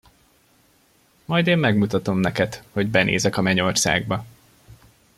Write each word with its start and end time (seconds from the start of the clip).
Majd 1.25 1.47
én 1.47 1.57
megmutatom 1.57 2.17
neked, 2.17 2.63
hogy 2.71 2.89
benézek 2.91 3.37
a 3.37 3.41
mennyországba! 3.41 4.25